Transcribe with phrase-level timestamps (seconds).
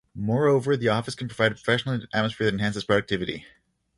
[0.15, 3.45] Moreover, the office can provide a professional atmosphere that enhances productivity.